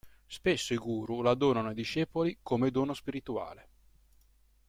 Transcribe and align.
Spesso 0.25 0.73
i 0.73 0.77
guru 0.77 1.21
la 1.21 1.35
donano 1.35 1.67
ai 1.69 1.75
discepoli 1.75 2.39
come 2.41 2.71
dono 2.71 2.95
spirituale. 2.95 3.69